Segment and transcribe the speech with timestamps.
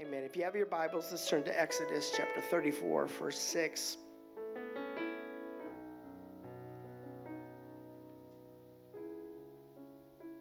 [0.00, 0.22] Amen.
[0.24, 3.98] If you have your Bibles, let's turn to Exodus chapter 34, verse 6.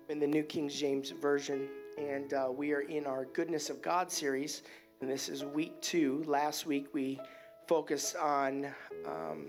[0.08, 1.68] In the New King James Version,
[1.98, 4.62] and uh, we are in our Goodness of God series,
[5.02, 6.24] and this is week two.
[6.26, 7.20] Last week we
[7.68, 8.68] focused on
[9.06, 9.48] um,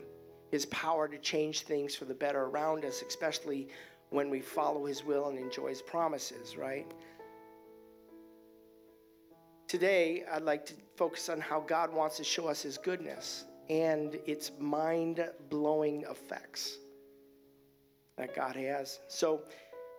[0.50, 3.68] His power to change things for the better around us, especially
[4.08, 6.92] when we follow His will and enjoy His promises, right?
[9.70, 14.18] Today, I'd like to focus on how God wants to show us His goodness and
[14.26, 16.78] its mind blowing effects
[18.18, 18.98] that God has.
[19.06, 19.42] So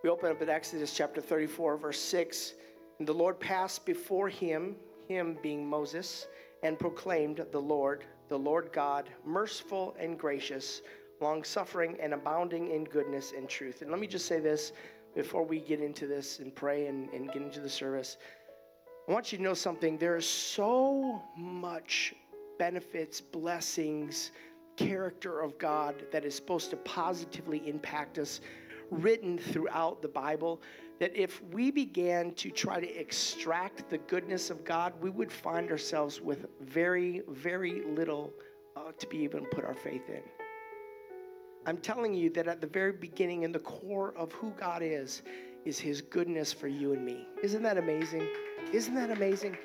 [0.04, 2.52] we open up at Exodus chapter 34, verse 6.
[2.98, 4.76] And the Lord passed before him,
[5.08, 6.26] him being Moses,
[6.62, 10.82] and proclaimed, The Lord, the Lord God, merciful and gracious,
[11.22, 13.80] long suffering and abounding in goodness and truth.
[13.80, 14.72] And let me just say this
[15.14, 18.18] before we get into this and pray and, and get into the service.
[19.08, 19.98] I want you to know something.
[19.98, 22.14] There is so much
[22.58, 24.30] benefits, blessings,
[24.76, 28.40] character of God that is supposed to positively impact us,
[28.90, 30.62] written throughout the Bible,
[31.00, 35.70] that if we began to try to extract the goodness of God, we would find
[35.70, 38.32] ourselves with very, very little
[38.76, 40.22] uh, to be able to put our faith in.
[41.66, 45.22] I'm telling you that at the very beginning and the core of who God is,
[45.64, 47.26] is His goodness for you and me.
[47.42, 48.28] Isn't that amazing?
[48.72, 49.56] Isn't that amazing?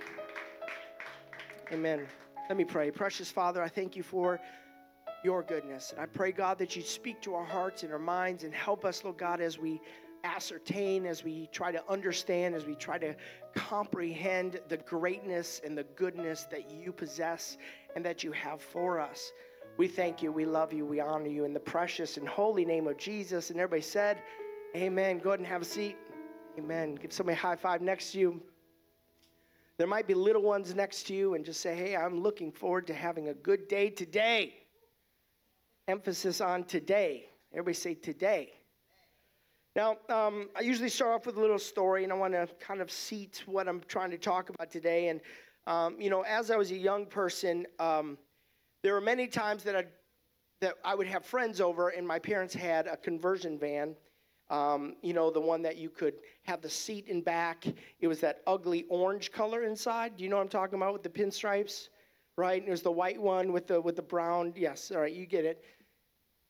[1.71, 2.07] Amen.
[2.49, 2.91] Let me pray.
[2.91, 4.39] Precious Father, I thank you for
[5.23, 5.91] your goodness.
[5.91, 8.85] And I pray, God, that you speak to our hearts and our minds and help
[8.85, 9.81] us, Lord God, as we
[10.23, 13.15] ascertain, as we try to understand, as we try to
[13.55, 17.57] comprehend the greatness and the goodness that you possess
[17.95, 19.31] and that you have for us.
[19.77, 22.87] We thank you, we love you, we honor you in the precious and holy name
[22.87, 23.51] of Jesus.
[23.51, 24.21] And everybody said,
[24.77, 25.17] Amen.
[25.17, 25.97] Go ahead and have a seat.
[26.59, 26.93] Amen.
[26.93, 28.39] Give somebody a high five next to you.
[29.79, 32.85] There might be little ones next to you and just say, Hey, I'm looking forward
[32.87, 34.53] to having a good day today.
[35.87, 37.25] Emphasis on today.
[37.53, 38.53] Everybody say today.
[39.75, 42.79] Now, um, I usually start off with a little story, and I want to kind
[42.79, 45.07] of seat what I'm trying to talk about today.
[45.07, 45.21] And,
[45.65, 48.19] um, you know, as I was a young person, um,
[48.83, 49.85] there were many times that, I,
[50.61, 53.95] that I would have friends over, and my parents had a conversion van.
[54.49, 56.13] Um, you know, the one that you could
[56.43, 57.65] have the seat in back.
[57.99, 60.17] It was that ugly orange color inside.
[60.17, 61.89] Do you know what I'm talking about with the pinstripes?
[62.37, 62.61] Right?
[62.61, 64.53] And was the white one with the with the brown.
[64.55, 65.63] Yes, all right, you get it.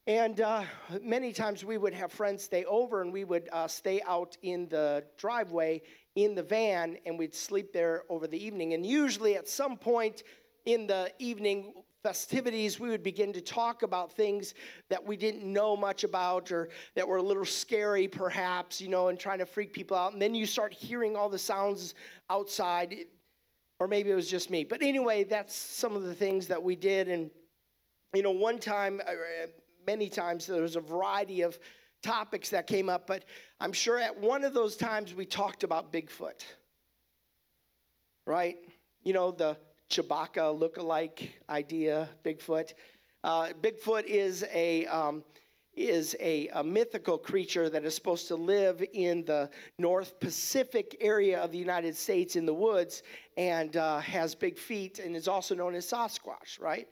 [0.08, 0.64] And uh,
[1.02, 4.70] many times we would have friends stay over and we would uh, stay out in
[4.70, 5.82] the driveway
[6.16, 8.74] in the van and we'd sleep there over the evening.
[8.74, 10.24] And usually at some point
[10.66, 14.54] in the evening festivities, we would begin to talk about things
[14.90, 19.10] that we didn't know much about or that were a little scary perhaps, you know,
[19.10, 20.14] and trying to freak people out.
[20.14, 21.96] And then you start hearing all the sounds
[22.30, 22.96] outside,
[23.80, 24.64] or maybe it was just me.
[24.64, 27.08] But anyway, that's some of the things that we did.
[27.08, 27.30] And,
[28.14, 29.14] you know, one time, uh,
[29.86, 31.58] many times there was a variety of
[32.04, 33.26] topics that came up, but
[33.60, 36.44] I'm sure at one of those times we talked about Bigfoot.
[38.26, 38.58] Right?
[39.04, 39.58] You know, the
[39.90, 42.74] Chewbacca look-alike idea, Bigfoot.
[43.24, 45.24] Uh, Bigfoot is a um,
[45.78, 51.40] is a, a, mythical creature that is supposed to live in the North Pacific area
[51.40, 53.04] of the United States in the woods
[53.38, 56.88] and uh, has big feet and is also known as Sasquatch, right?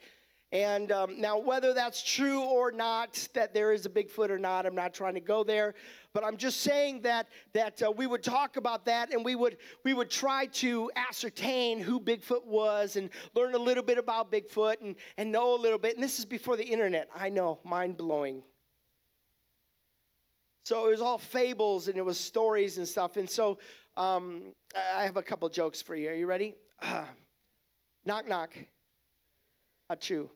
[0.55, 4.65] And um, now, whether that's true or not, that there is a Bigfoot or not,
[4.65, 5.73] I'm not trying to go there.
[6.13, 9.57] But I'm just saying that that uh, we would talk about that, and we would
[9.83, 14.79] we would try to ascertain who Bigfoot was, and learn a little bit about Bigfoot,
[14.79, 15.95] and and know a little bit.
[15.95, 17.09] And this is before the internet.
[17.13, 18.41] I know, mind blowing.
[20.63, 23.17] So it was all fables, and it was stories and stuff.
[23.17, 23.57] And so
[23.97, 26.11] um, I have a couple jokes for you.
[26.11, 26.55] Are you ready?
[28.05, 28.55] Knock knock.
[29.91, 30.29] Achoo.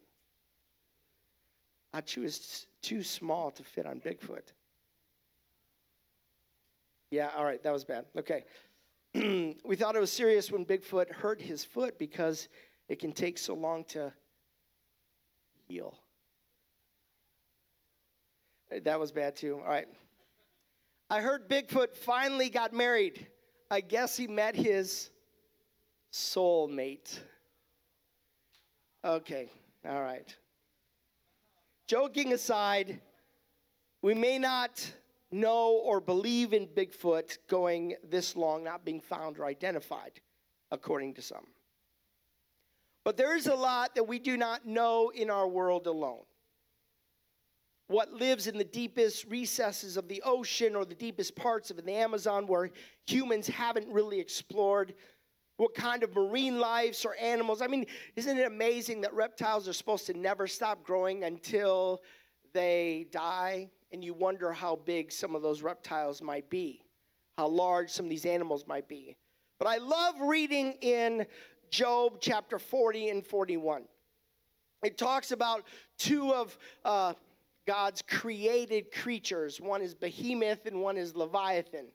[1.94, 4.54] Achu is too small to fit on Bigfoot.
[7.12, 8.06] Yeah, all right, that was bad.
[8.18, 8.46] Okay.
[9.66, 12.48] we thought it was serious when Bigfoot hurt his foot because
[12.88, 14.14] it can take so long to
[15.68, 15.98] heal.
[18.84, 19.60] That was bad too.
[19.64, 19.88] All right.
[21.10, 23.26] I heard Bigfoot finally got married.
[23.72, 25.10] I guess he met his
[26.12, 27.20] soulmate.
[29.04, 29.50] Okay,
[29.88, 30.36] all right.
[31.90, 33.02] Joking aside,
[34.04, 34.94] we may not
[35.32, 40.12] know or believe in Bigfoot going this long, not being found or identified,
[40.70, 41.48] according to some.
[43.04, 46.22] But there is a lot that we do not know in our world alone.
[47.88, 51.92] What lives in the deepest recesses of the ocean or the deepest parts of the
[51.92, 52.70] Amazon where
[53.08, 54.94] humans haven't really explored
[55.60, 57.62] what kind of marine lives or animals.
[57.62, 57.86] I mean,
[58.16, 62.02] isn't it amazing that reptiles are supposed to never stop growing until
[62.54, 63.70] they die?
[63.92, 66.82] And you wonder how big some of those reptiles might be,
[67.38, 69.18] how large some of these animals might be.
[69.60, 71.26] But I love reading in
[71.70, 73.84] Job chapter 40 and 41.
[74.86, 75.66] It talks about
[75.98, 77.16] two of uh,
[77.68, 79.60] God's created creatures.
[79.60, 81.88] One is Behemoth and one is Leviathan.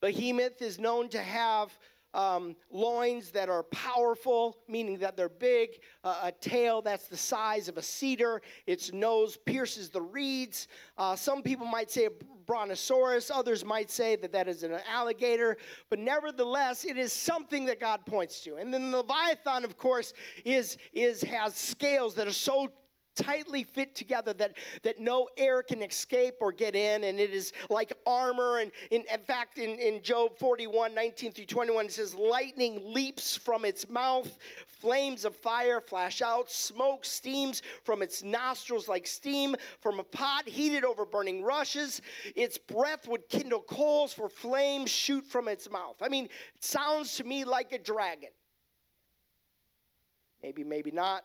[0.00, 1.70] Behemoth is known to have
[2.14, 7.68] um, loins that are powerful, meaning that they're big, uh, a tail that's the size
[7.68, 10.68] of a cedar, its nose pierces the reeds.
[10.96, 12.10] Uh, some people might say a
[12.46, 15.58] brontosaurus, others might say that that is an alligator,
[15.90, 18.56] but nevertheless, it is something that God points to.
[18.56, 20.14] And then the Leviathan, of course,
[20.44, 22.72] is, is has scales that are so
[23.18, 27.52] tightly fit together that, that no air can escape or get in, and it is
[27.68, 28.58] like armor.
[28.58, 33.36] And in, in fact, in, in Job 41 19 through 21, it says, Lightning leaps
[33.36, 39.56] from its mouth, flames of fire flash out, smoke steams from its nostrils like steam
[39.80, 42.00] from a pot heated over burning rushes.
[42.36, 45.96] Its breath would kindle coals, for flames shoot from its mouth.
[46.00, 48.30] I mean, it sounds to me like a dragon.
[50.42, 51.24] Maybe, maybe not.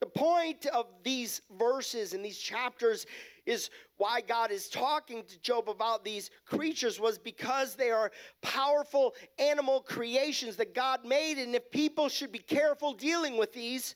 [0.00, 3.06] The point of these verses and these chapters
[3.44, 3.68] is
[3.98, 8.10] why God is talking to Job about these creatures was because they are
[8.40, 11.36] powerful animal creations that God made.
[11.36, 13.94] And if people should be careful dealing with these,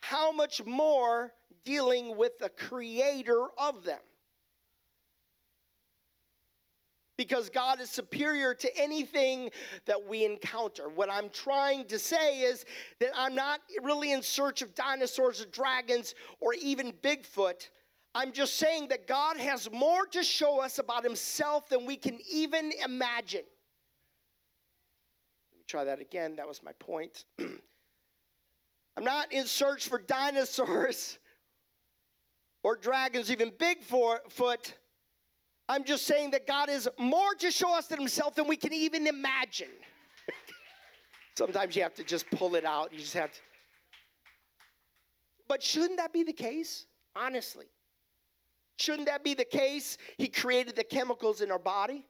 [0.00, 1.32] how much more
[1.64, 4.00] dealing with the creator of them?
[7.16, 9.50] Because God is superior to anything
[9.86, 10.88] that we encounter.
[10.88, 12.64] What I'm trying to say is
[13.00, 17.68] that I'm not really in search of dinosaurs or dragons or even Bigfoot.
[18.14, 22.18] I'm just saying that God has more to show us about himself than we can
[22.30, 23.42] even imagine.
[25.52, 26.36] Let me try that again.
[26.36, 27.24] That was my point.
[27.38, 31.18] I'm not in search for dinosaurs
[32.62, 34.72] or dragons, even Bigfoot.
[35.68, 38.72] I'm just saying that God is more to show us than himself than we can
[38.72, 39.70] even imagine.
[41.36, 42.92] Sometimes you have to just pull it out.
[42.92, 43.38] You just have to.
[45.48, 46.86] But shouldn't that be the case?
[47.14, 47.66] Honestly.
[48.78, 49.96] Shouldn't that be the case?
[50.18, 52.04] He created the chemicals in our body.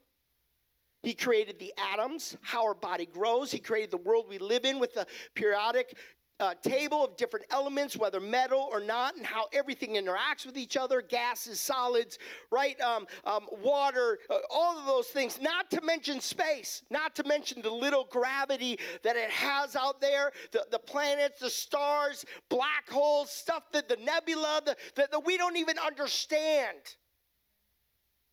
[1.03, 3.53] He created the atoms, how our body grows.
[3.53, 5.97] He created the world we live in with the periodic
[6.39, 10.77] uh, table of different elements, whether metal or not, and how everything interacts with each
[10.77, 12.19] other gases, solids,
[12.51, 12.79] right?
[12.81, 17.63] Um, um, water, uh, all of those things, not to mention space, not to mention
[17.63, 23.31] the little gravity that it has out there, the, the planets, the stars, black holes,
[23.31, 26.77] stuff that the nebula, the, that, that we don't even understand.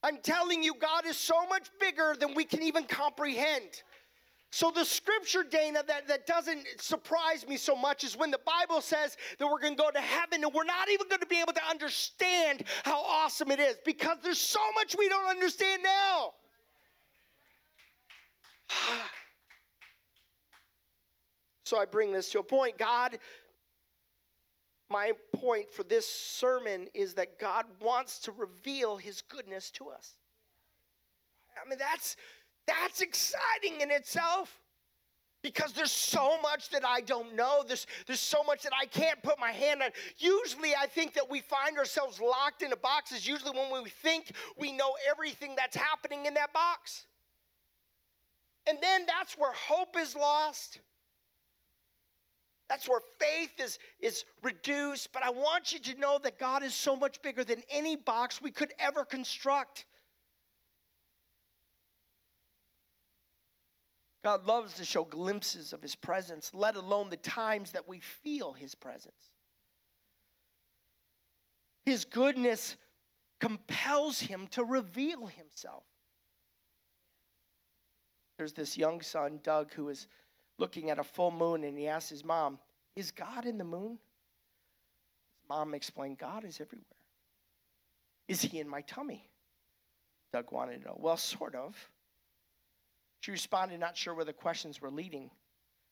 [0.04, 3.84] I'm telling you, God is so much bigger than we can even comprehend.
[4.56, 8.82] So, the scripture, Dana, that, that doesn't surprise me so much is when the Bible
[8.82, 11.42] says that we're going to go to heaven and we're not even going to be
[11.42, 16.34] able to understand how awesome it is because there's so much we don't understand now.
[21.66, 22.78] so, I bring this to a point.
[22.78, 23.18] God,
[24.88, 30.14] my point for this sermon is that God wants to reveal his goodness to us.
[31.60, 32.18] I mean, that's
[32.68, 34.60] that's exciting in itself
[35.44, 37.64] because there's so much that I don't know.
[37.68, 39.90] There's, there's so much that I can't put my hand on.
[40.18, 43.90] Usually, I think that we find ourselves locked in a box is usually when we
[43.90, 47.06] think we know everything that's happening in that box.
[48.68, 50.80] And then that's where hope is lost.
[52.70, 55.12] That's where faith is, is reduced.
[55.12, 58.42] But I want you to know that God is so much bigger than any box
[58.42, 59.86] we could ever construct.
[64.24, 68.54] God loves to show glimpses of his presence, let alone the times that we feel
[68.54, 69.32] his presence.
[71.86, 72.78] His goodness
[73.42, 75.84] compels him to reveal himself.
[78.38, 80.08] There's this young son, Doug, who is
[80.58, 82.60] looking at a full moon and he asks his mom,
[82.96, 84.00] Is God in the moon?
[85.42, 86.86] His mom explained, God is everywhere.
[88.30, 89.28] Is he in my tummy?
[90.32, 90.98] Doug wanted to know.
[90.98, 91.76] Well, sort of.
[93.24, 95.32] She responded, not sure where the questions were leading.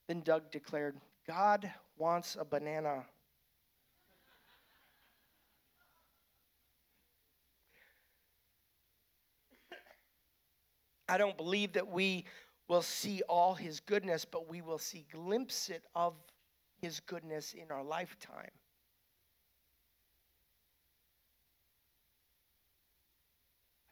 [0.09, 3.05] Then Doug declared, God wants a banana.
[11.07, 12.25] I don't believe that we
[12.67, 16.15] will see all his goodness, but we will see glimpses of
[16.81, 18.51] his goodness in our lifetime.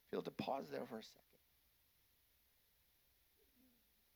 [0.04, 1.29] I feel to pause there for a second.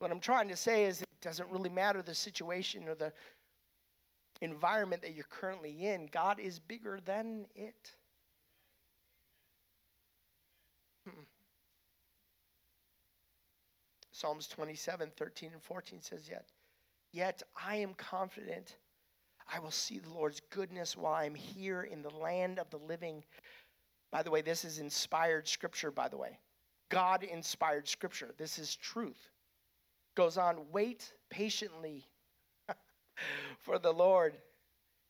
[0.04, 3.14] What I'm trying to say is it doesn't really matter the situation or the
[4.42, 7.96] environment that you're currently in, God is bigger than it.
[11.08, 11.22] Hmm.
[14.12, 16.50] Psalms 27, 13, and 14 says, Yet,
[17.14, 18.76] yet I am confident
[19.56, 23.24] I will see the Lord's goodness while I'm here in the land of the living.
[24.12, 26.40] By the way, this is inspired scripture, by the way.
[26.90, 28.34] God inspired scripture.
[28.38, 29.30] This is truth.
[30.16, 32.08] Goes on, wait patiently
[33.60, 34.38] for the Lord.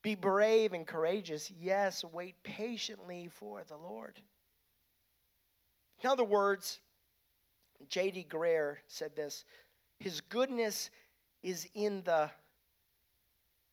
[0.01, 1.51] Be brave and courageous.
[1.51, 4.19] Yes, wait patiently for the Lord.
[6.03, 6.79] In other words,
[7.89, 8.27] J.D.
[8.29, 9.45] Greear said this
[9.99, 10.89] His goodness
[11.41, 12.29] is in the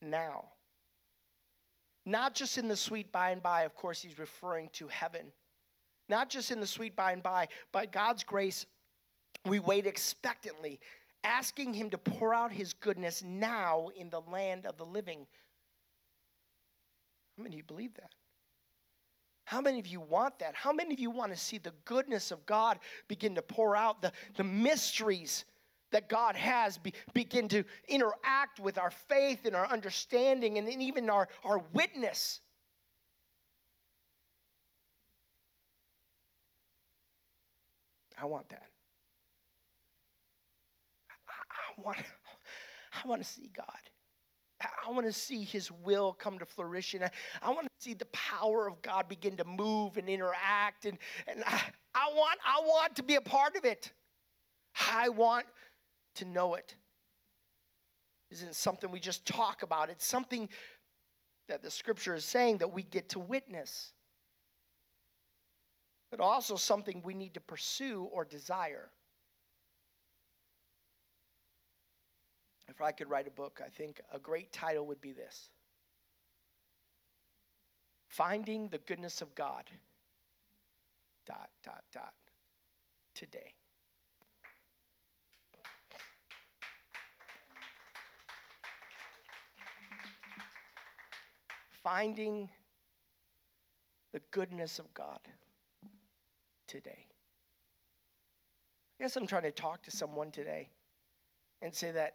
[0.01, 0.45] now.
[2.07, 5.27] Not just in the sweet by and by, of course, he's referring to heaven.
[6.09, 8.67] Not just in the sweet by and by, but God's grace,
[9.45, 10.81] we wait expectantly,
[11.25, 15.27] asking Him to pour out His goodness now in the land of the living.
[17.37, 18.11] How many of you believe that?
[19.45, 20.55] How many of you want that?
[20.55, 24.01] How many of you want to see the goodness of God begin to pour out,
[24.01, 25.45] the, the mysteries
[25.91, 31.11] that God has be, begin to interact with our faith and our understanding and even
[31.11, 32.41] our, our witness?
[38.21, 38.69] I want that.
[41.27, 41.99] I, I want,
[42.93, 43.67] I want to see God.
[44.61, 47.03] I want to see his will come to fruition.
[47.03, 47.11] I,
[47.43, 50.85] I want to see the power of God begin to move and interact.
[50.85, 51.63] And, and I,
[51.95, 53.91] I, want, I want to be a part of it.
[54.91, 55.47] I want
[56.17, 56.75] to know it.
[58.31, 59.89] Isn't something we just talk about.
[59.91, 60.49] It's something
[61.49, 63.93] that the scripture is saying that we get to witness.
[66.11, 68.91] But also something we need to pursue or desire.
[72.71, 75.51] If I could write a book, I think a great title would be this
[78.07, 79.65] Finding the Goodness of God.
[81.27, 82.15] Dot, dot, dot.
[83.15, 83.55] Today.
[91.83, 92.49] Finding
[94.13, 95.21] the goodness of God
[96.69, 97.07] today.
[98.99, 100.69] I guess I'm trying to talk to someone today
[101.63, 102.15] and say that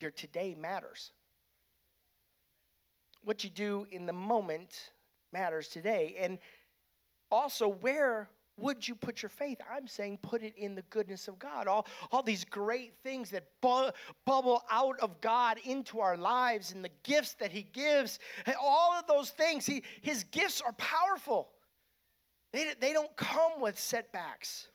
[0.00, 1.12] your today matters.
[3.22, 4.92] What you do in the moment
[5.32, 6.16] matters today.
[6.18, 6.38] And
[7.30, 9.58] also, where would you put your faith?
[9.70, 11.66] I'm saying put it in the goodness of God.
[11.66, 13.90] All, all these great things that bu-
[14.24, 18.18] bubble out of God into our lives and the gifts that He gives,
[18.60, 21.48] all of those things, he, His gifts are powerful.
[22.52, 24.68] They, they don't come with setbacks.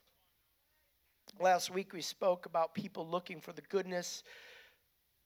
[1.40, 4.24] Last week we spoke about people looking for the goodness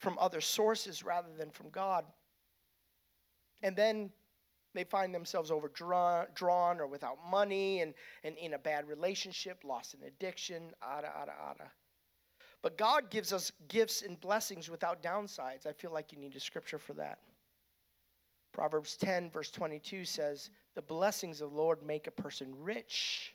[0.03, 2.03] from other sources rather than from God.
[3.63, 4.11] And then
[4.75, 7.93] they find themselves overdrawn drawn or without money and,
[8.25, 11.71] and in a bad relationship, lost in addiction, ada, ada, ada.
[12.61, 15.65] But God gives us gifts and blessings without downsides.
[15.65, 17.19] I feel like you need a scripture for that.
[18.51, 23.33] Proverbs 10, verse 22 says, The blessings of the Lord make a person rich,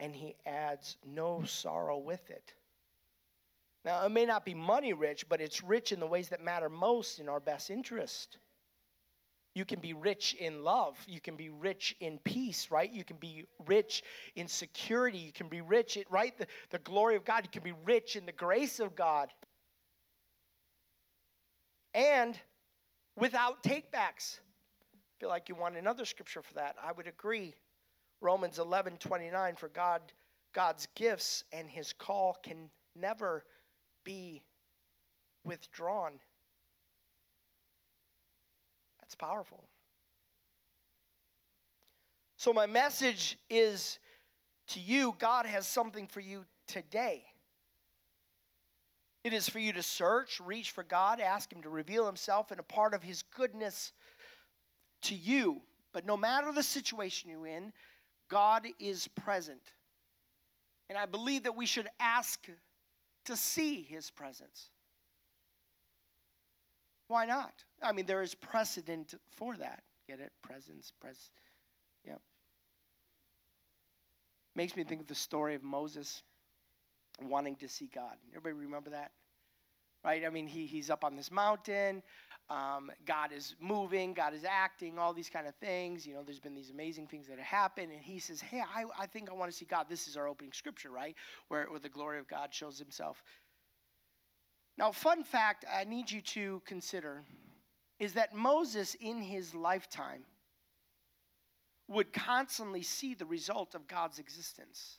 [0.00, 2.54] and he adds no sorrow with it.
[3.86, 6.68] Now, it may not be money rich, but it's rich in the ways that matter
[6.68, 8.38] most in our best interest.
[9.54, 10.98] You can be rich in love.
[11.06, 12.92] You can be rich in peace, right?
[12.92, 14.02] You can be rich
[14.34, 15.18] in security.
[15.18, 16.36] You can be rich in, right?
[16.36, 17.44] The, the glory of God.
[17.44, 19.32] You can be rich in the grace of God.
[21.94, 22.36] And
[23.16, 24.40] without takebacks.
[24.92, 26.74] I feel like you want another scripture for that.
[26.82, 27.54] I would agree.
[28.20, 30.02] Romans 11 29, for God,
[30.52, 33.44] God's gifts and his call can never
[34.06, 34.40] be
[35.44, 36.12] withdrawn.
[39.00, 39.64] That's powerful.
[42.38, 43.98] So, my message is
[44.68, 47.24] to you God has something for you today.
[49.24, 52.60] It is for you to search, reach for God, ask Him to reveal Himself and
[52.60, 53.92] a part of His goodness
[55.02, 55.60] to you.
[55.92, 57.72] But no matter the situation you're in,
[58.28, 59.62] God is present.
[60.88, 62.46] And I believe that we should ask
[63.26, 64.70] to see his presence.
[67.08, 67.52] Why not?
[67.82, 69.82] I mean, there is precedent for that.
[70.08, 70.32] Get it?
[70.42, 71.30] Presence, pres.
[72.06, 72.20] Yep.
[74.54, 76.22] Makes me think of the story of Moses
[77.22, 78.16] wanting to see God.
[78.34, 79.12] Everybody remember that?
[80.04, 80.24] Right?
[80.24, 82.02] I mean, he, he's up on this mountain.
[82.48, 86.06] Um, God is moving, God is acting, all these kind of things.
[86.06, 87.90] You know, there's been these amazing things that have happened.
[87.90, 89.86] And he says, Hey, I, I think I want to see God.
[89.88, 91.16] This is our opening scripture, right?
[91.48, 93.22] Where, where the glory of God shows himself.
[94.78, 97.24] Now, fun fact I need you to consider
[97.98, 100.24] is that Moses, in his lifetime,
[101.88, 104.98] would constantly see the result of God's existence.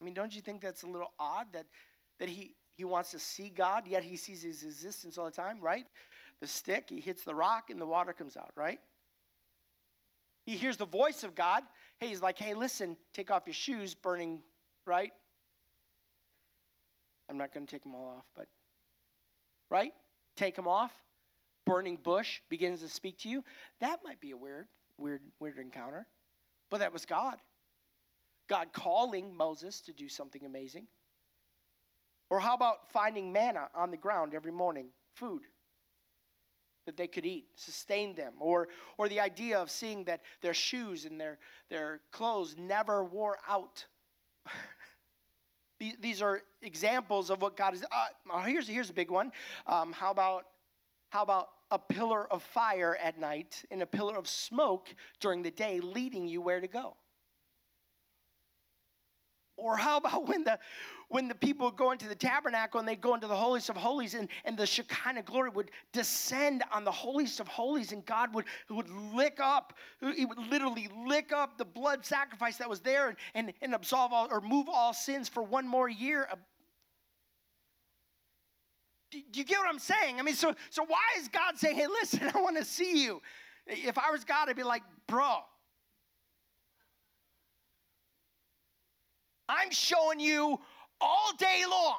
[0.00, 1.66] I mean, don't you think that's a little odd that,
[2.18, 5.60] that he, he wants to see God, yet he sees his existence all the time,
[5.60, 5.84] right?
[6.40, 8.80] The stick, he hits the rock, and the water comes out, right?
[10.44, 11.62] He hears the voice of God.
[11.98, 14.40] Hey, he's like, hey, listen, take off your shoes, burning,
[14.86, 15.12] right?
[17.28, 18.46] I'm not going to take them all off, but,
[19.70, 19.92] right?
[20.36, 20.92] Take them off.
[21.64, 23.44] Burning bush begins to speak to you.
[23.80, 24.66] That might be a weird,
[24.98, 26.06] weird, weird encounter,
[26.70, 27.36] but that was God.
[28.48, 30.88] God calling Moses to do something amazing.
[32.32, 34.86] Or how about finding manna on the ground every morning,
[35.16, 35.42] food
[36.86, 41.04] that they could eat, sustain them, or, or the idea of seeing that their shoes
[41.04, 43.84] and their, their clothes never wore out.
[46.00, 47.84] These are examples of what God is.
[47.92, 49.30] Uh, here's, here's a big one.
[49.66, 50.46] Um, how about
[51.10, 54.88] how about a pillar of fire at night and a pillar of smoke
[55.20, 56.96] during the day, leading you where to go?
[59.56, 60.58] Or how about when the
[61.12, 63.76] when the people would go into the tabernacle and they'd go into the holiest of
[63.76, 68.34] holies and, and the Shekinah glory would descend on the holiest of holies and God
[68.34, 69.74] would, would lick up,
[70.16, 74.10] he would literally lick up the blood sacrifice that was there and, and, and absolve
[74.10, 76.26] all or move all sins for one more year.
[79.10, 80.18] Do you get what I'm saying?
[80.18, 83.20] I mean, so, so why is God saying, hey, listen, I want to see you?
[83.66, 85.40] If I was God, I'd be like, bro,
[89.52, 90.58] I'm showing you
[91.00, 91.98] all day long.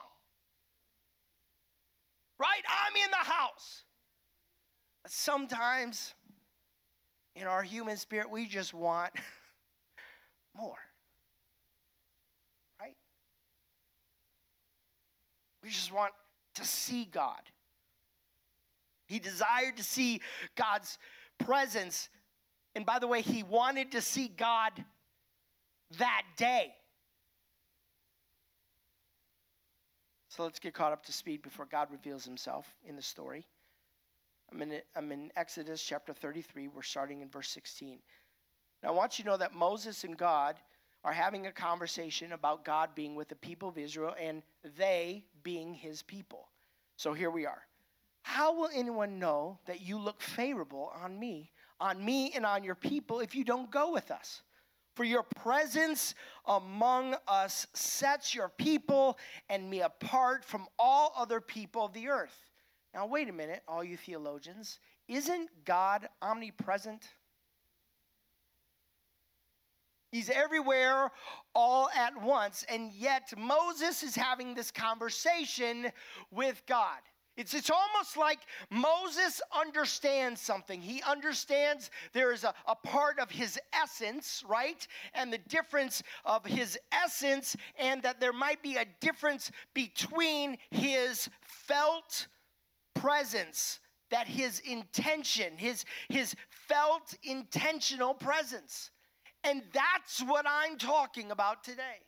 [2.40, 2.64] Right?
[2.68, 3.84] I'm in the house.
[5.06, 6.16] Sometimes
[7.36, 9.12] in our human spirit, we just want
[10.58, 10.78] more.
[12.82, 12.96] Right?
[15.62, 16.14] We just want
[16.56, 17.42] to see God.
[19.06, 20.22] He desired to see
[20.56, 20.98] God's
[21.38, 22.10] presence.
[22.74, 24.72] And by the way, he wanted to see God
[26.00, 26.74] that day.
[30.36, 33.46] So let's get caught up to speed before God reveals himself in the story.
[34.52, 36.70] I'm in, I'm in Exodus chapter 33.
[36.70, 38.00] We're starting in verse 16.
[38.82, 40.56] Now, I want you to know that Moses and God
[41.04, 44.42] are having a conversation about God being with the people of Israel and
[44.76, 46.48] they being his people.
[46.96, 47.62] So here we are.
[48.24, 52.74] How will anyone know that you look favorable on me, on me and on your
[52.74, 54.42] people if you don't go with us?
[54.96, 56.14] For your presence
[56.46, 59.18] among us sets your people
[59.50, 62.38] and me apart from all other people of the earth.
[62.94, 64.80] Now, wait a minute, all you theologians.
[65.08, 67.08] Isn't God omnipresent?
[70.12, 71.10] He's everywhere
[71.56, 72.64] all at once.
[72.70, 75.92] And yet, Moses is having this conversation
[76.30, 77.00] with God.
[77.36, 80.82] It's, it's almost like Moses understands something.
[80.82, 84.88] He understands there is a, a part of his essence, right?
[85.16, 91.28] And the difference of his essence, and that there might be a difference between his
[91.42, 92.28] felt
[92.94, 93.80] presence,
[94.12, 98.92] that his intention, his, his felt intentional presence.
[99.44, 102.00] And that's what I'm talking about today.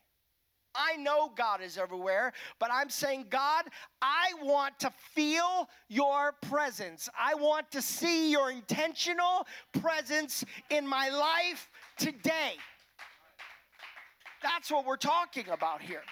[0.77, 3.65] I know God is everywhere, but I'm saying, God,
[4.01, 7.09] I want to feel your presence.
[7.17, 12.53] I want to see your intentional presence in my life today.
[14.43, 16.03] That's what we're talking about here.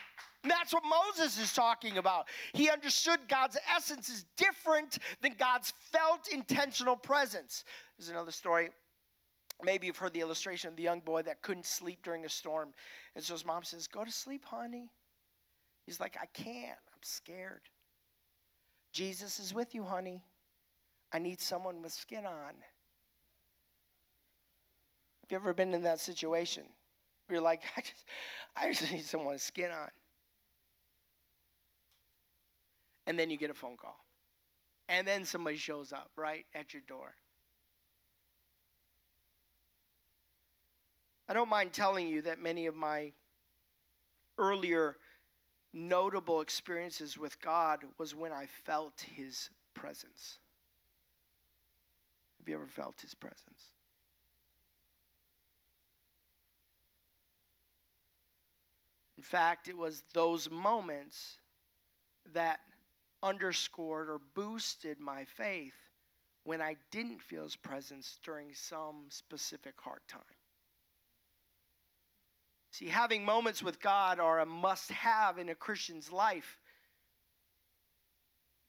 [0.44, 2.28] that's what Moses is talking about.
[2.54, 7.64] He understood God's essence is different than God's felt intentional presence.
[7.98, 8.70] There's another story
[9.64, 12.74] Maybe you've heard the illustration of the young boy that couldn't sleep during a storm.
[13.16, 14.90] And so his mom says, Go to sleep, honey.
[15.86, 16.78] He's like, I can't.
[16.94, 17.62] I'm scared.
[18.92, 20.24] Jesus is with you, honey.
[21.12, 22.54] I need someone with skin on.
[25.22, 26.64] Have you ever been in that situation?
[27.28, 28.06] Where you're like, I just,
[28.56, 29.90] I just need someone with skin on.
[33.08, 33.98] And then you get a phone call.
[34.90, 37.16] And then somebody shows up right at your door.
[41.28, 43.12] I don't mind telling you that many of my
[44.38, 44.98] earlier
[45.74, 50.40] notable experiences with God was when I felt His presence.
[52.40, 53.74] Have you ever felt His presence?
[59.18, 61.38] In fact, it was those moments
[62.34, 62.60] that
[63.22, 65.74] underscored or boosted my faith
[66.44, 70.22] when I didn't feel His presence during some specific hard time.
[72.74, 76.58] See, having moments with God are a must have in a Christian's life.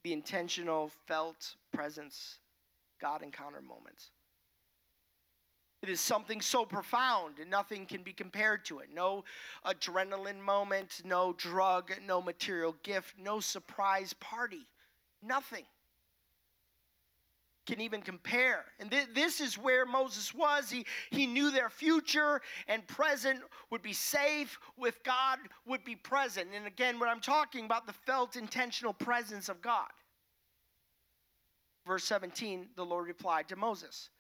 [0.02, 2.36] The intentional, felt presence,
[3.00, 4.10] God encounter moments.
[5.82, 8.90] It is something so profound and nothing can be compared to it.
[8.92, 9.24] No
[9.64, 14.66] adrenaline moment, no drug, no material gift, no surprise party.
[15.22, 15.64] Nothing
[17.66, 18.64] can even compare.
[18.78, 20.70] And th- this is where Moses was.
[20.70, 26.48] He, he knew their future and present would be safe with God, would be present.
[26.54, 29.88] And again, what I'm talking about, the felt intentional presence of God.
[31.86, 34.10] Verse 17, the Lord replied to Moses,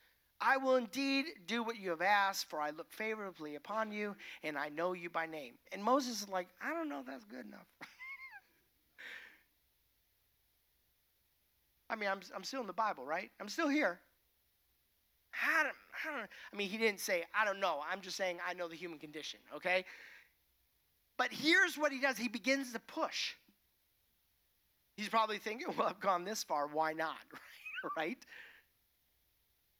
[0.40, 4.58] I will indeed do what you have asked, for I look favorably upon you, and
[4.58, 5.54] I know you by name.
[5.72, 7.66] And Moses is like, I don't know if that's good enough.
[11.94, 13.30] I mean, I'm, I'm still in the Bible, right?
[13.40, 14.00] I'm still here.
[15.40, 17.78] I don't, I don't, I mean, he didn't say, I don't know.
[17.88, 19.84] I'm just saying, I know the human condition, okay?
[21.16, 23.34] But here's what he does he begins to push.
[24.96, 26.66] He's probably thinking, well, I've gone this far.
[26.66, 27.16] Why not?
[27.96, 28.18] right?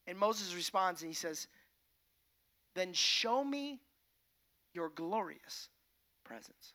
[0.07, 1.47] And Moses responds and he says,
[2.75, 3.81] Then show me
[4.73, 5.67] your glorious
[6.23, 6.73] presence.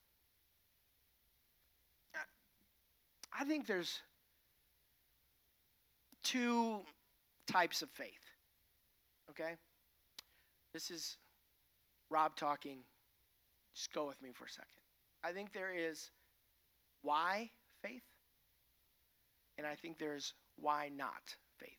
[3.32, 4.00] I think there's
[6.22, 6.80] two
[7.46, 8.08] types of faith.
[9.30, 9.54] Okay?
[10.72, 11.16] This is
[12.10, 12.78] Rob talking.
[13.74, 14.68] Just go with me for a second.
[15.22, 16.10] I think there is
[17.02, 17.50] why
[17.82, 18.02] faith,
[19.58, 21.70] and I think there's why not faith.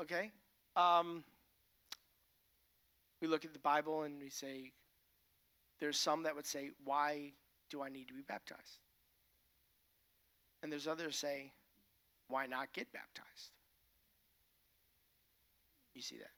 [0.00, 0.30] Okay?
[0.76, 1.24] Um,
[3.20, 4.72] we look at the Bible and we say,
[5.78, 7.32] there's some that would say, why
[7.70, 8.78] do I need to be baptized?
[10.62, 11.52] And there's others say,
[12.30, 13.50] why not get baptized?
[15.94, 16.30] You see that?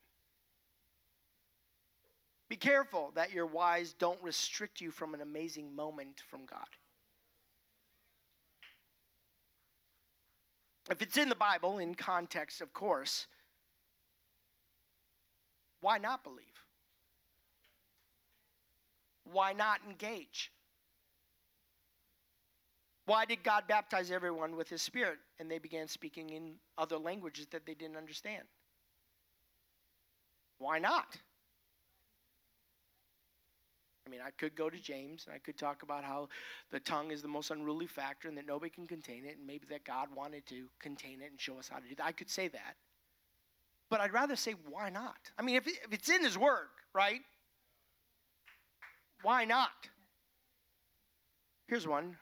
[2.49, 6.67] Be careful that your whys don't restrict you from an amazing moment from God.
[10.91, 13.27] If it's in the Bible, in context, of course,
[15.81, 16.45] why not believe?
[19.25, 20.51] Why not engage?
[23.07, 27.47] Why did God baptize everyone with his spirit and they began speaking in other languages
[27.51, 28.45] that they didn't understand?
[30.59, 31.17] Why not?
[34.07, 36.29] I mean, I could go to James and I could talk about how
[36.71, 39.67] the tongue is the most unruly factor and that nobody can contain it, and maybe
[39.71, 42.07] that God wanted to contain it and show us how to do that.
[42.07, 42.77] I could say that.
[43.91, 45.17] But I'd rather say, why not?
[45.38, 47.21] I mean, if, if it's in His Word, right?
[49.23, 49.71] Why not?
[51.69, 52.17] Here's one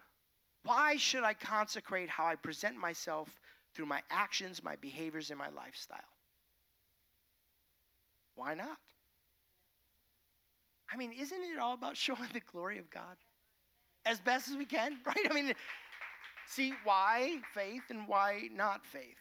[0.65, 3.29] why should I consecrate how I present myself
[3.75, 5.99] through my actions, my behaviors, and my lifestyle?
[8.35, 8.79] Why not?
[10.93, 13.17] I mean, isn't it all about showing the glory of God
[14.07, 15.27] as best as we can, right?
[15.31, 15.55] I mean,
[16.47, 19.17] see, why faith and why not faith?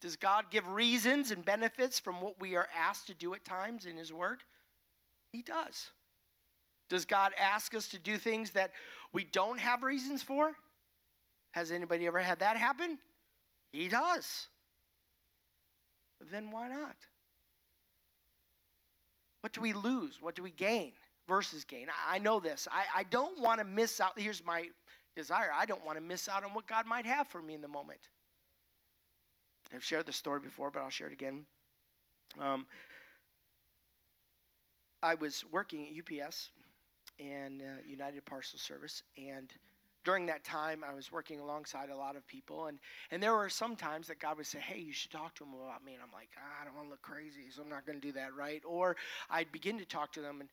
[0.00, 3.84] Does God give reasons and benefits from what we are asked to do at times
[3.84, 4.44] in His Word?
[5.32, 5.90] He does.
[6.88, 8.72] Does God ask us to do things that
[9.12, 10.52] we don't have reasons for?
[11.52, 12.98] Has anybody ever had that happen?
[13.72, 14.48] He does.
[16.30, 16.96] Then why not?
[19.40, 20.18] What do we lose?
[20.20, 20.92] What do we gain
[21.28, 21.86] versus gain?
[22.08, 22.66] I, know this.
[22.70, 24.18] I, I don't want to miss out.
[24.18, 24.68] Here's my
[25.14, 27.60] desire I don't want to miss out on what God might have for me in
[27.60, 28.00] the moment.
[29.74, 31.44] I've shared this story before, but I'll share it again.
[32.40, 32.66] Um,
[35.02, 36.50] I was working at UPS
[37.18, 39.02] and uh, United Parcel Service.
[39.16, 39.52] And
[40.04, 42.78] during that time, I was working alongside a lot of people, and
[43.10, 45.54] and there were some times that God would say, "Hey, you should talk to them
[45.54, 47.84] about me," and I'm like, ah, "I don't want to look crazy, so I'm not
[47.84, 48.96] going to do that, right?" Or
[49.28, 50.48] I'd begin to talk to them, and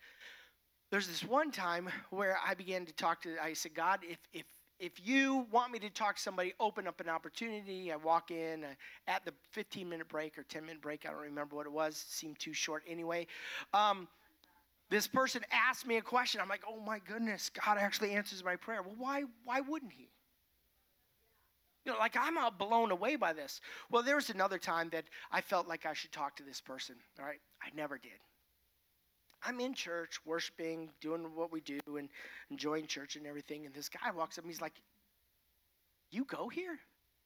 [0.91, 3.41] there's this one time where I began to talk to.
[3.41, 4.45] I said, "God, if if
[4.79, 7.91] if you want me to talk to somebody, open up an opportunity.
[7.91, 8.67] I walk in uh,
[9.07, 11.05] at the 15 minute break or 10 minute break.
[11.05, 11.93] I don't remember what it was.
[11.95, 13.27] It seemed too short anyway.
[13.73, 14.07] Um,
[14.89, 16.41] this person asked me a question.
[16.41, 18.81] I'm like, oh my goodness, God actually answers my prayer.
[18.83, 20.09] Well, why, why wouldn't he?
[21.85, 23.61] You know, like I'm blown away by this.
[23.91, 26.95] Well, there was another time that I felt like I should talk to this person.
[27.19, 28.11] All right, I never did.
[29.43, 32.09] I'm in church, worshiping, doing what we do, and
[32.49, 33.67] enjoying church and everything.
[33.67, 34.73] And this guy walks up and he's like,
[36.09, 36.79] You go here?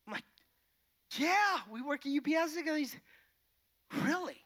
[0.05, 0.25] I'm like,
[1.17, 2.77] Yeah, we work at UPS together.
[2.77, 2.95] He's,
[4.03, 4.45] Really?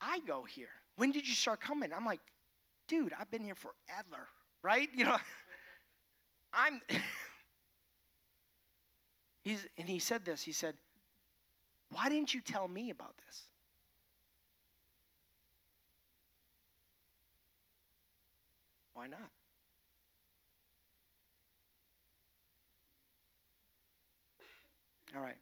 [0.00, 1.92] I go here when did you start coming?
[1.92, 2.20] I'm like,
[2.88, 4.26] dude, I've been here forever,
[4.62, 4.88] right?
[4.92, 5.16] You know,
[6.52, 6.80] I'm.
[9.42, 10.42] He's, and he said this.
[10.42, 10.74] He said,
[11.90, 13.42] Why didn't you tell me about this?
[18.94, 19.30] Why not?
[25.16, 25.36] All right.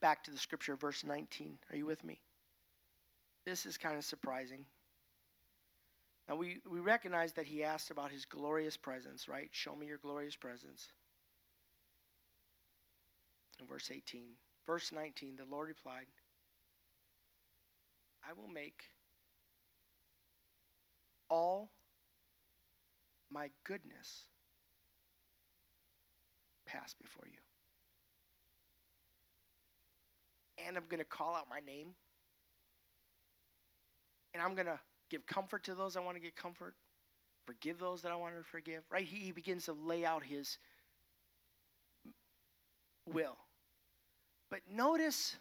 [0.00, 1.58] Back to the scripture, verse 19.
[1.70, 2.20] Are you with me?
[3.46, 4.66] This is kind of surprising.
[6.28, 9.48] Now, we, we recognize that he asked about his glorious presence, right?
[9.52, 10.88] Show me your glorious presence.
[13.60, 14.30] In verse 18.
[14.66, 16.06] Verse 19, the Lord replied,
[18.28, 18.82] I will make
[21.30, 21.70] all
[23.30, 24.24] my goodness
[26.66, 27.38] pass before you.
[30.66, 31.94] And I'm going to call out my name.
[34.36, 36.74] And I'm going to give comfort to those I want to get comfort,
[37.46, 38.82] forgive those that I want to forgive.
[38.90, 39.06] Right?
[39.06, 40.58] He, he begins to lay out his
[43.10, 43.38] will.
[44.50, 45.36] But notice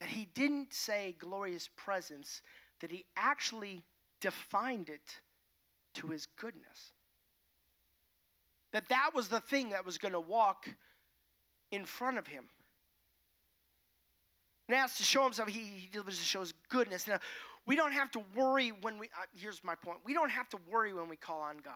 [0.00, 2.42] that he didn't say glorious presence,
[2.82, 3.82] that he actually
[4.20, 5.20] defined it
[5.94, 6.92] to his goodness.
[8.74, 10.68] That that was the thing that was going to walk
[11.72, 12.44] in front of him.
[14.68, 17.08] And has to show himself, he, he delivers to show his goodness.
[17.08, 17.18] Now,
[17.66, 20.58] we don't have to worry when we, uh, here's my point, we don't have to
[20.70, 21.74] worry when we call on God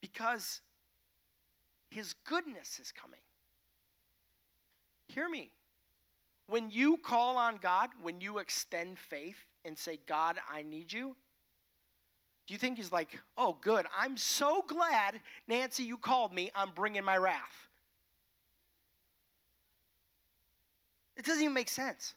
[0.00, 0.60] because
[1.90, 3.20] his goodness is coming.
[5.08, 5.50] Hear me.
[6.46, 11.16] When you call on God, when you extend faith and say, God, I need you,
[12.46, 16.70] do you think he's like, oh, good, I'm so glad, Nancy, you called me, I'm
[16.74, 17.68] bringing my wrath?
[21.16, 22.14] It doesn't even make sense.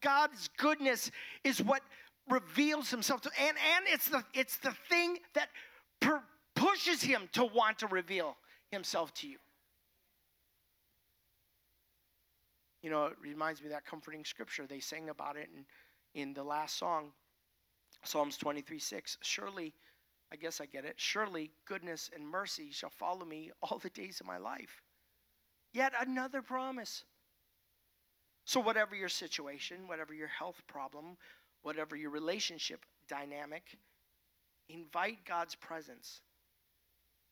[0.00, 1.10] God's goodness
[1.44, 1.82] is what
[2.28, 5.48] reveals himself to and and it's the it's the thing that
[6.00, 6.20] per,
[6.54, 8.36] pushes him to want to reveal
[8.70, 9.38] himself to you.
[12.82, 14.66] You know, it reminds me of that comforting scripture.
[14.66, 15.64] They sang about it in,
[16.20, 17.12] in the last song,
[18.04, 19.18] Psalms 23 6.
[19.22, 19.74] Surely,
[20.32, 20.94] I guess I get it.
[20.96, 24.82] Surely goodness and mercy shall follow me all the days of my life.
[25.72, 27.04] Yet another promise.
[28.46, 31.16] So, whatever your situation, whatever your health problem,
[31.62, 33.76] whatever your relationship dynamic,
[34.68, 36.20] invite God's presence.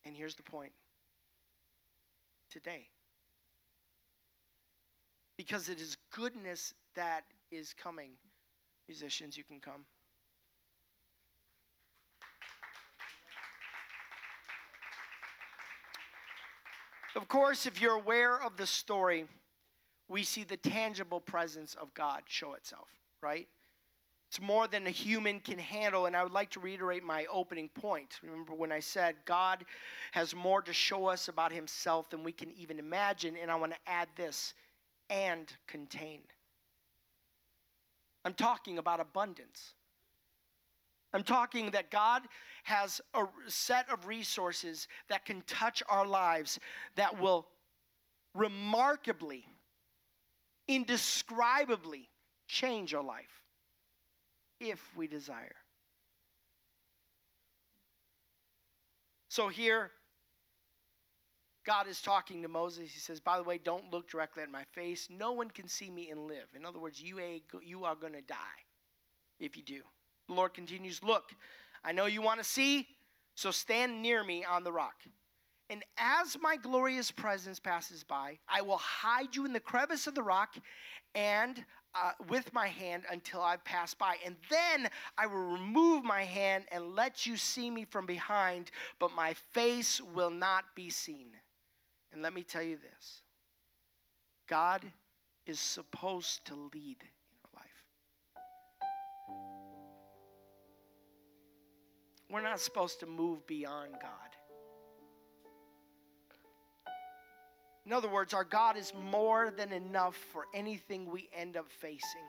[0.04, 0.72] And here's the point
[2.50, 2.88] today
[5.36, 7.22] because it is goodness that
[7.52, 8.10] is coming.
[8.88, 9.84] Musicians, you can come.
[17.14, 19.26] Of course, if you're aware of the story,
[20.08, 22.88] we see the tangible presence of God show itself,
[23.22, 23.48] right?
[24.28, 26.06] It's more than a human can handle.
[26.06, 28.18] And I would like to reiterate my opening point.
[28.22, 29.64] Remember when I said God
[30.12, 33.36] has more to show us about himself than we can even imagine?
[33.40, 34.54] And I want to add this
[35.08, 36.20] and contain.
[38.24, 39.74] I'm talking about abundance.
[41.12, 42.22] I'm talking that God
[42.64, 46.58] has a set of resources that can touch our lives
[46.96, 47.46] that will
[48.34, 49.46] remarkably,
[50.68, 52.08] indescribably
[52.46, 53.42] change our life
[54.60, 55.56] if we desire.
[59.28, 59.90] So here,
[61.66, 62.92] God is talking to Moses.
[62.92, 65.08] He says, By the way, don't look directly at my face.
[65.10, 66.46] No one can see me and live.
[66.54, 67.20] In other words, you,
[67.62, 68.36] you are going to die
[69.40, 69.80] if you do.
[70.28, 71.30] The Lord continues, Look,
[71.84, 72.86] I know you want to see,
[73.34, 74.94] so stand near me on the rock.
[75.70, 80.14] And as my glorious presence passes by, I will hide you in the crevice of
[80.14, 80.56] the rock
[81.14, 84.16] and uh, with my hand until I pass by.
[84.24, 89.14] And then I will remove my hand and let you see me from behind, but
[89.14, 91.28] my face will not be seen.
[92.12, 93.22] And let me tell you this
[94.48, 94.82] God
[95.46, 97.08] is supposed to lead in
[97.42, 97.84] our life.
[102.30, 104.33] We're not supposed to move beyond God.
[107.86, 112.24] In other words, our God is more than enough for anything we end up facing.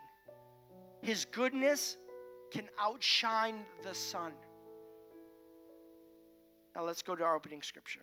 [1.01, 1.97] His goodness
[2.51, 4.33] can outshine the sun.
[6.75, 8.01] Now let's go to our opening scripture.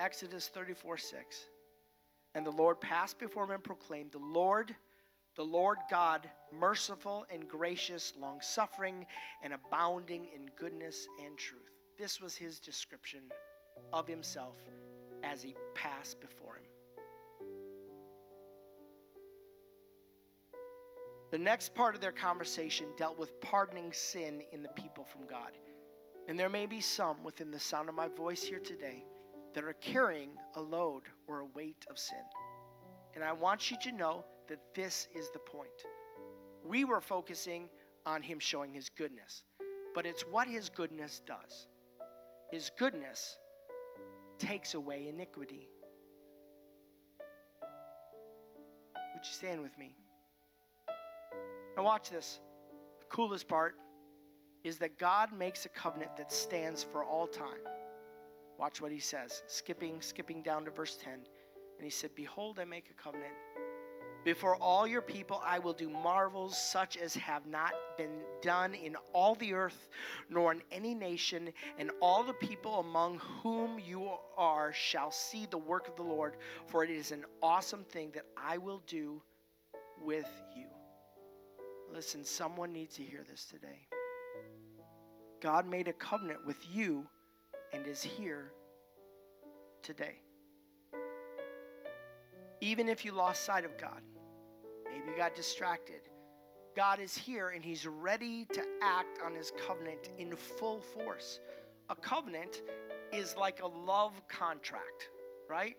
[0.00, 1.36] Exodus 34 6.
[2.34, 4.74] And the Lord passed before him and proclaimed, The Lord,
[5.36, 9.06] the Lord God, merciful and gracious, long suffering,
[9.44, 11.70] and abounding in goodness and truth.
[11.96, 13.20] This was his description
[13.92, 14.56] of himself
[15.24, 16.64] as he passed before him.
[21.30, 25.50] The next part of their conversation dealt with pardoning sin in the people from God.
[26.28, 29.04] And there may be some within the sound of my voice here today
[29.54, 32.22] that are carrying a load or a weight of sin.
[33.14, 35.70] And I want you to know that this is the point.
[36.64, 37.68] We were focusing
[38.06, 39.42] on Him showing His goodness,
[39.94, 41.68] but it's what His goodness does.
[42.50, 43.38] His goodness
[44.38, 45.68] takes away iniquity.
[49.14, 49.94] Would you stand with me?
[51.76, 52.40] Now, watch this.
[53.00, 53.76] The coolest part
[54.62, 57.60] is that God makes a covenant that stands for all time.
[58.58, 61.12] Watch what he says, skipping, skipping down to verse 10.
[61.14, 61.24] And
[61.82, 63.32] he said, Behold, I make a covenant.
[64.24, 68.96] Before all your people, I will do marvels such as have not been done in
[69.12, 69.88] all the earth,
[70.30, 75.58] nor in any nation, and all the people among whom you are shall see the
[75.58, 79.20] work of the Lord, for it is an awesome thing that I will do
[80.00, 80.68] with you.
[81.92, 83.86] Listen, someone needs to hear this today.
[85.42, 87.06] God made a covenant with you
[87.74, 88.52] and is here
[89.82, 90.14] today.
[92.62, 94.00] Even if you lost sight of God,
[94.94, 96.00] maybe you got distracted,
[96.76, 101.40] God is here and He's ready to act on His covenant in full force.
[101.90, 102.62] A covenant
[103.12, 105.10] is like a love contract,
[105.48, 105.76] right?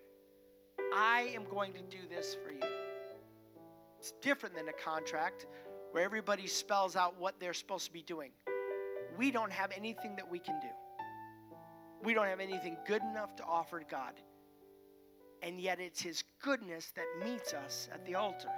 [0.94, 2.60] I am going to do this for you.
[3.98, 5.46] It's different than a contract
[5.92, 8.30] where everybody spells out what they're supposed to be doing.
[9.18, 10.68] We don't have anything that we can do.
[12.04, 14.12] We don't have anything good enough to offer to God.
[15.42, 18.50] And yet it's His goodness that meets us at the altar.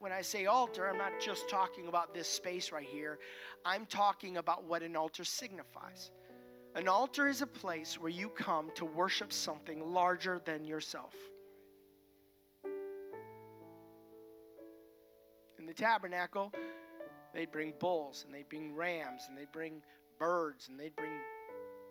[0.00, 3.18] When I say altar, I'm not just talking about this space right here,
[3.66, 6.10] I'm talking about what an altar signifies.
[6.74, 11.14] An altar is a place where you come to worship something larger than yourself.
[15.58, 16.50] In the tabernacle,
[17.34, 19.82] they'd bring bulls and they'd bring rams and they'd bring
[20.18, 21.12] birds and they'd bring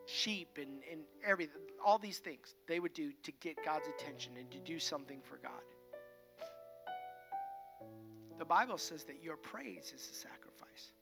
[0.08, 4.50] sheep and, and everything, all these things they would do to get God's attention and
[4.50, 5.62] to do something for God.
[8.40, 10.94] The Bible says that your praise is a sacrifice.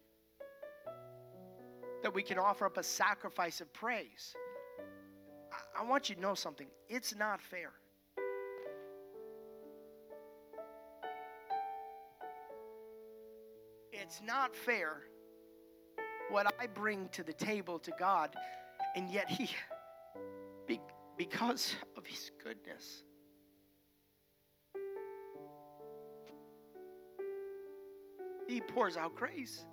[2.04, 4.36] That we can offer up a sacrifice of praise.
[5.54, 6.68] I, I want you to know something.
[6.90, 7.72] It's not fair.
[13.94, 15.04] It's not fair
[16.30, 18.36] what I bring to the table to God
[18.96, 19.50] and yet, He,
[21.18, 23.04] because of His goodness,
[28.48, 29.66] He pours out grace.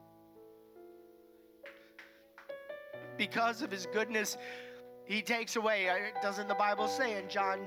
[3.16, 4.36] Because of His goodness,
[5.04, 5.88] He takes away.
[5.88, 7.60] Uh, doesn't the Bible say in John,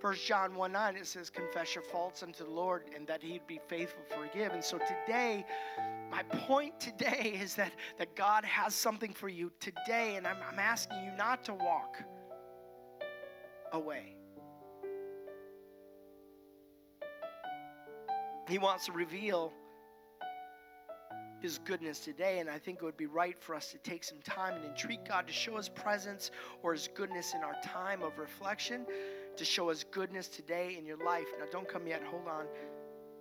[0.00, 3.46] 1 John 1 9, it says, Confess your faults unto the Lord and that He'd
[3.46, 4.52] be faithful to forgive.
[4.52, 5.44] And so today,
[6.10, 10.58] my point today is that, that God has something for you today, and I'm, I'm
[10.58, 12.02] asking you not to walk
[13.72, 14.16] away.
[18.48, 19.52] He wants to reveal
[21.40, 24.20] His goodness today, and I think it would be right for us to take some
[24.22, 26.30] time and entreat God to show His presence
[26.62, 28.86] or His goodness in our time of reflection,
[29.36, 31.26] to show His goodness today in your life.
[31.38, 32.46] Now, don't come yet, hold on.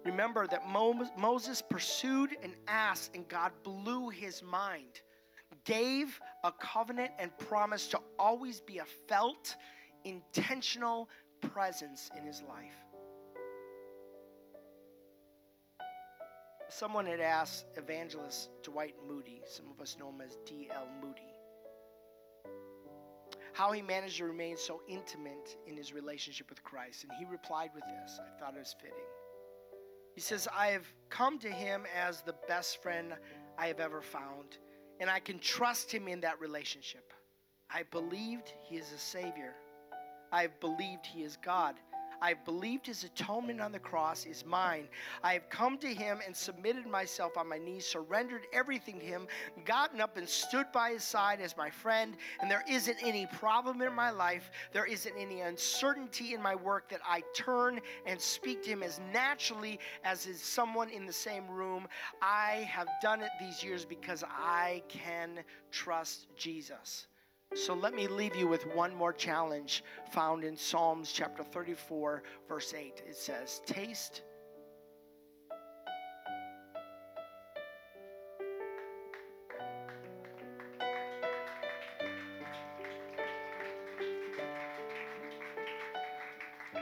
[0.06, 5.02] Remember that Moses pursued and asked, and God blew his mind,
[5.66, 9.56] gave a covenant and promised to always be a felt,
[10.06, 11.10] intentional
[11.42, 12.76] presence in his life.
[16.70, 20.88] Someone had asked evangelist Dwight Moody, some of us know him as D.L.
[21.02, 21.34] Moody,
[23.54, 27.04] how he managed to remain so intimate in his relationship with Christ.
[27.04, 28.98] And he replied with this I thought it was fitting.
[30.14, 33.14] He says, I have come to him as the best friend
[33.58, 34.58] I have ever found,
[35.00, 37.14] and I can trust him in that relationship.
[37.72, 39.56] I believed he is a Savior.
[40.32, 41.76] I have believed he is God.
[42.22, 44.88] I've believed his atonement on the cross is mine.
[45.24, 49.28] I have come to him and submitted myself on my knees, surrendered everything to him,
[49.66, 52.16] gotten up and stood by his side as my friend.
[52.42, 56.90] And there isn't any problem in my life, there isn't any uncertainty in my work
[56.90, 61.48] that I turn and speak to him as naturally as is someone in the same
[61.48, 61.88] room.
[62.22, 65.40] I have done it these years because I can
[65.72, 67.08] trust Jesus.
[67.56, 72.76] So let me leave you with one more challenge found in Psalms chapter 34, verse
[72.76, 73.02] 8.
[73.08, 74.22] It says, Taste.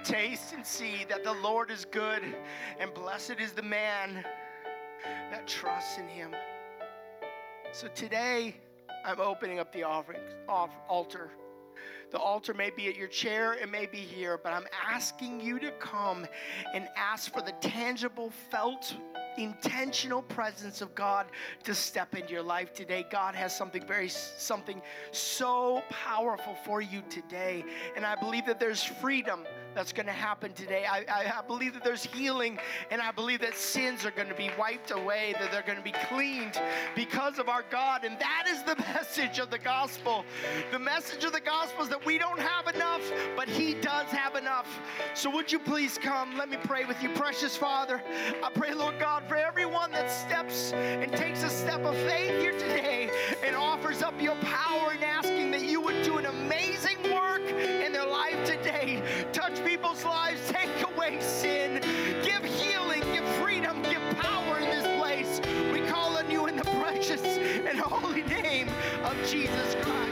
[0.03, 2.23] Taste and see that the Lord is good,
[2.77, 4.25] and blessed is the man
[5.31, 6.35] that trusts in him.
[7.71, 8.55] So today,
[9.07, 11.29] I'm opening up the offering off altar.
[12.11, 15.59] The altar may be at your chair, it may be here, but I'm asking you
[15.59, 16.27] to come
[16.73, 18.93] and ask for the tangible, felt
[19.37, 21.27] intentional presence of God
[21.63, 23.05] to step into your life today.
[23.09, 24.81] God has something very, something
[25.11, 27.63] so powerful for you today.
[27.95, 29.45] And I believe that there's freedom
[29.77, 30.85] that's going to happen today.
[30.89, 32.57] I, I, I, believe that there's healing,
[32.89, 35.83] and I believe that sins are going to be wiped away, that they're going to
[35.83, 36.59] be cleaned
[36.95, 38.03] because of our God.
[38.03, 40.25] And that is the message of the gospel.
[40.71, 43.03] The message of the gospel is that we don't have enough,
[43.35, 44.67] but He does have enough.
[45.13, 46.35] So would you please come?
[46.35, 48.01] Let me pray with you, precious Father.
[48.43, 52.53] I pray, Lord God, for everyone that steps and takes a step of faith here
[52.53, 53.11] today
[53.45, 56.97] and offers up your power and asking that you would do an amazing
[57.49, 59.01] in their life today.
[59.31, 61.81] Touch people's lives, take away sin,
[62.23, 65.41] give healing, give freedom, give power in this place.
[65.71, 68.69] We call on you in the precious and holy name
[69.03, 70.06] of Jesus Christ.